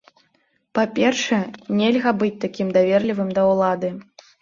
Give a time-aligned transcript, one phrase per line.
[0.79, 1.39] Па-першае,
[1.83, 3.97] нельга быць такім даверлівым да ўлады.